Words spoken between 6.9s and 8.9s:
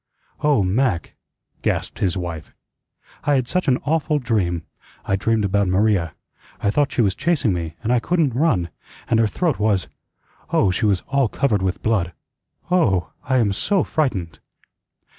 she was chasing me, and I couldn't run,